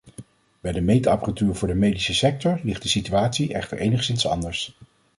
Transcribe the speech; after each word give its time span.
Bij 0.61 0.71
de 0.71 0.81
meetapparatuur 0.81 1.55
voor 1.55 1.67
de 1.67 1.73
medische 1.73 2.13
sector 2.13 2.59
ligt 2.63 2.81
de 2.81 2.87
situatie 2.87 3.53
echter 3.53 3.77
enigszins 3.77 4.25
anders. 4.27 4.77